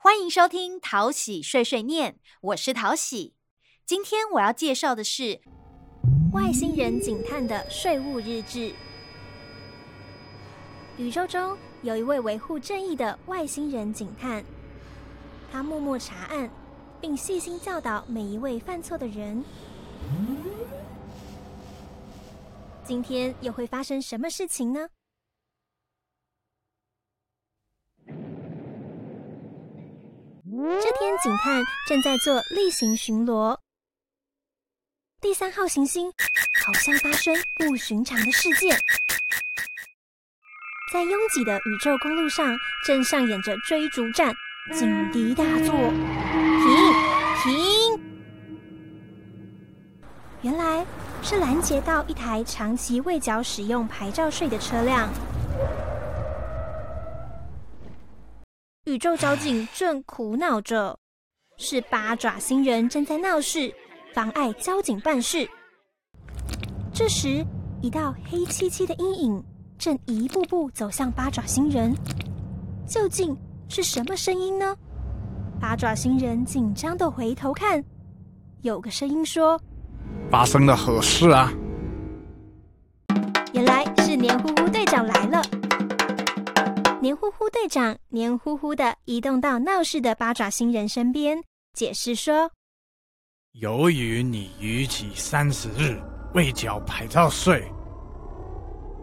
[0.00, 3.34] 欢迎收听淘喜碎碎念，我是淘喜。
[3.84, 5.40] 今天我要介绍的是
[6.32, 8.72] 外星人警探的税务日志。
[10.98, 14.44] 宇宙中有一位维护正义的外星人警探，
[15.50, 16.48] 他默默查案，
[17.00, 19.44] 并细心教导每一位犯错的人。
[22.84, 24.90] 今天又会发生什么事情呢？
[30.50, 33.58] 这天，警探正在做例行巡逻。
[35.20, 36.10] 第三号行星
[36.64, 38.78] 好像发生不寻常的事件，
[40.90, 44.34] 在拥挤的宇宙公路上正上演着追逐战，
[44.72, 46.92] 警笛大作，停
[47.42, 48.00] 停！
[50.40, 50.86] 原来
[51.22, 55.10] 是拦截到一台长期未缴使用牌照税的车辆。
[58.88, 60.98] 宇宙交警正苦恼着，
[61.58, 63.70] 是八爪星人正在闹事，
[64.14, 65.46] 妨碍交警办事。
[66.90, 67.44] 这时，
[67.82, 69.44] 一道黑漆漆的阴影
[69.76, 71.94] 正一步步走向八爪星人。
[72.86, 73.36] 究竟
[73.68, 74.74] 是什么声音呢？
[75.60, 77.84] 八爪星人紧张的回头看，
[78.62, 79.60] 有个声音说
[80.32, 81.52] ：“发生了何事啊？”
[83.52, 85.42] 原来是黏糊糊队长来了。
[87.00, 91.40] 黏糊糊队长黏糊糊的移动到闹事的八爪星人身边，
[91.72, 92.50] 解释说
[93.54, 96.02] ：“由于你逾期三十日
[96.34, 97.70] 未缴牌照税，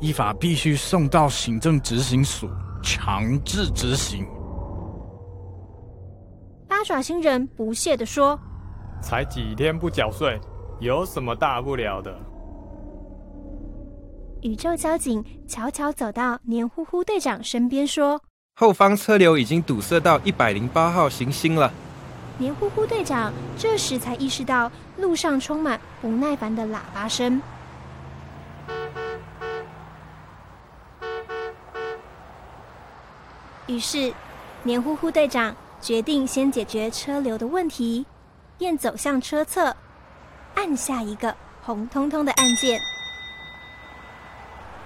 [0.00, 2.48] 依法必须送到行政执行署
[2.82, 4.26] 强制执行。”
[6.66, 8.40] 八爪星人不屑的说
[9.04, 10.40] ：“才几天不缴税，
[10.80, 12.18] 有什么大不了的？”
[14.42, 18.20] 宇宙交警悄悄走到黏糊糊队长身边，说
[18.58, 21.72] ：“后方车流已经堵塞到一百零八号行星了。”
[22.38, 27.40] 黏糊糊队长这时才意识到路上充满不耐烦的喇叭声。
[33.68, 34.12] 于是，
[34.64, 38.04] 黏糊糊队长决定先解决车流的问题，
[38.58, 39.76] 便走向车侧，
[40.56, 41.32] 按下一个
[41.62, 42.80] 红彤彤的按键。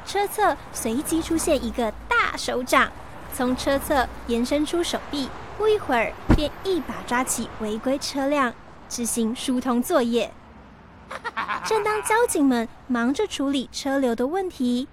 [0.06, 2.91] 车侧随即出现一个大手掌，
[3.34, 5.28] 从车侧延伸出手臂，
[5.59, 8.55] 不一会儿便一把抓起违规车辆，
[8.89, 10.33] 执行疏通作业。
[11.67, 14.87] 正当交警们忙着处理车流的问题，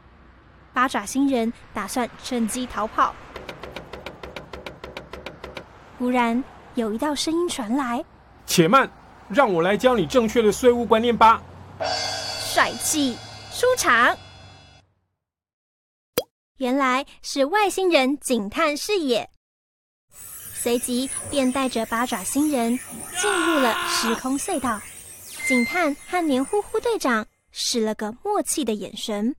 [0.73, 3.13] 八爪星人打算趁机逃跑。
[5.99, 6.43] 忽然
[6.73, 8.03] 有一道声音传来
[8.47, 8.89] ：“且慢，
[9.29, 11.39] 让我来教你正确的税务观念吧！”
[12.51, 13.15] 帅气
[13.51, 14.15] 出场。
[16.57, 19.27] 原来是外星人警探视野，
[20.11, 22.77] 随即便带着八爪星人
[23.19, 24.79] 进入了时空隧道。
[25.47, 29.35] 警探和黏糊糊队长使了个默契的眼神。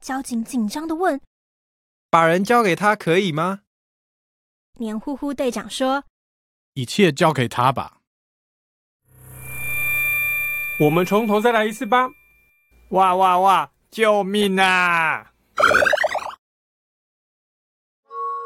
[0.00, 1.20] 交警紧张的问
[2.10, 3.60] ：“把人交给他可以吗？”
[4.78, 6.02] 黏糊糊队长说
[6.74, 8.00] ：“一切交给他吧。”
[10.82, 12.10] 我们从头再来一次吧！
[12.88, 13.70] 哇哇哇！
[13.92, 15.30] 救命啊！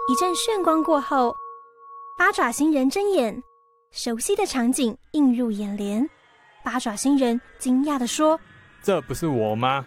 [0.06, 1.34] 一阵炫光过后，
[2.18, 3.42] 八爪星人睁眼，
[3.90, 6.06] 熟悉的场景映入眼帘。
[6.62, 8.38] 八爪星人惊讶的说
[8.84, 9.86] ：“这不是我吗？”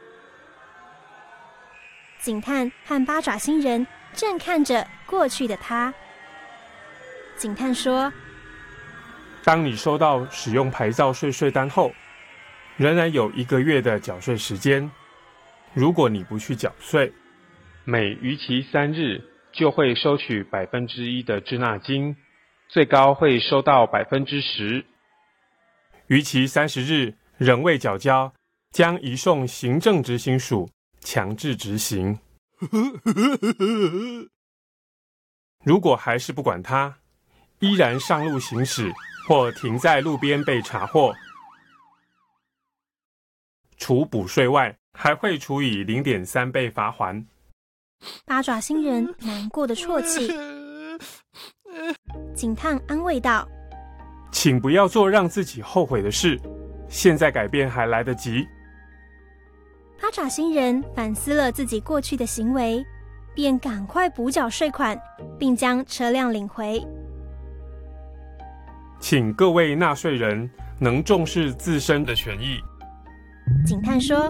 [2.20, 5.94] 警探和八爪星人正看着过去的他。
[7.38, 8.12] 警探说
[9.46, 11.92] ：“当你收到使用牌照税税单后。”
[12.80, 14.90] 仍然有一个月的缴税时间。
[15.74, 17.12] 如果你不去缴税，
[17.84, 22.16] 每逾期三日就会收取百分之一的滞纳金，
[22.70, 24.86] 最高会收到百分之十。
[26.08, 28.34] 逾期三十日仍未缴交，
[28.72, 30.70] 将移送行政执行署
[31.02, 32.18] 强制执行。
[35.66, 37.00] 如果还是不管他，
[37.60, 38.90] 依然上路行驶
[39.28, 41.14] 或停在路边被查获。
[43.80, 47.26] 除补税外，还会处以零点三倍罚还。
[48.26, 50.32] 八爪星人难过的啜泣。
[52.36, 53.48] 警探安慰道
[54.32, 56.40] ：“请不要做让自己后悔的事，
[56.90, 58.46] 现在改变还来得及。”
[60.00, 62.86] 八爪星人反思了自己过去的行为，
[63.34, 65.00] 便赶快补缴税款，
[65.40, 66.86] 并将车辆领回。
[69.00, 72.60] 请各位纳税人能重视自身的权益。
[73.66, 74.30] 警探说：“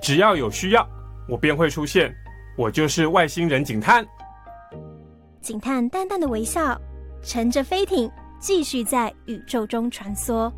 [0.00, 0.86] 只要有需要，
[1.28, 2.14] 我便会出现。
[2.56, 4.06] 我就是外星人警探。
[5.40, 6.80] 警探淡淡的微笑，
[7.22, 10.52] 乘着飞艇继续在宇宙中穿梭。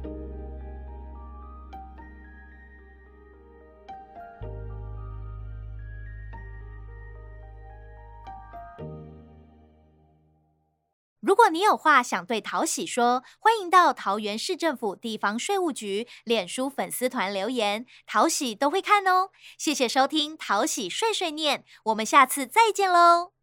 [11.49, 19.31] 你有话想对淘喜说，欢迎到桃园市政府地方税务局脸书粉丝团留言，淘喜都会看哦。
[19.59, 23.33] 谢谢收听淘喜碎碎念，我们下次再见喽。